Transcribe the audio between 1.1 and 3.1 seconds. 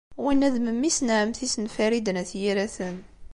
ɛemmti-s n Farid n At Yiraten.